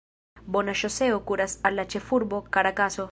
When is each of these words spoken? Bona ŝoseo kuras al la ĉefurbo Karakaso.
Bona 0.55 0.73
ŝoseo 0.79 1.19
kuras 1.31 1.55
al 1.69 1.77
la 1.81 1.87
ĉefurbo 1.95 2.41
Karakaso. 2.57 3.07